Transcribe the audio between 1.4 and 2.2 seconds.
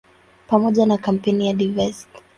ya "Divest!